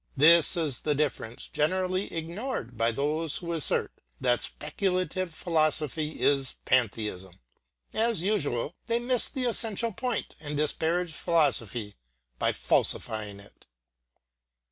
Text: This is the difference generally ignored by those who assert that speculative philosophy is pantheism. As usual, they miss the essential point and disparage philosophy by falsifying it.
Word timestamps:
This 0.17 0.57
is 0.57 0.79
the 0.79 0.95
difference 0.95 1.47
generally 1.47 2.11
ignored 2.11 2.75
by 2.75 2.91
those 2.91 3.37
who 3.37 3.53
assert 3.53 3.91
that 4.19 4.41
speculative 4.41 5.31
philosophy 5.31 6.19
is 6.19 6.55
pantheism. 6.65 7.39
As 7.93 8.23
usual, 8.23 8.73
they 8.87 8.97
miss 8.97 9.29
the 9.29 9.43
essential 9.45 9.91
point 9.91 10.33
and 10.39 10.57
disparage 10.57 11.13
philosophy 11.13 11.97
by 12.39 12.51
falsifying 12.51 13.39
it. 13.39 13.67